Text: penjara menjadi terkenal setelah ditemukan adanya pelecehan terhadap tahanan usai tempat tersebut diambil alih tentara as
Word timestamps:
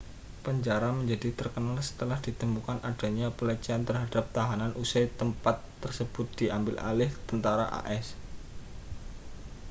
penjara 0.45 0.89
menjadi 0.99 1.29
terkenal 1.39 1.77
setelah 1.89 2.17
ditemukan 2.27 2.77
adanya 2.89 3.27
pelecehan 3.37 3.83
terhadap 3.89 4.25
tahanan 4.37 4.71
usai 4.83 5.05
tempat 5.21 5.55
tersebut 5.83 6.25
diambil 6.39 6.75
alih 6.89 7.11
tentara 7.29 7.67
as 7.95 8.05